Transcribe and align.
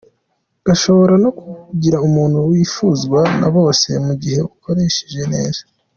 Gashobora 0.65 1.13
no 1.23 1.29
kukugira 1.37 1.97
umuntu 2.07 2.37
wifuzwa 2.49 3.19
na 3.39 3.49
bose 3.55 3.89
mu 4.05 4.13
gihe 4.21 4.39
ugakoresheje 4.47 5.21
neza. 5.33 5.61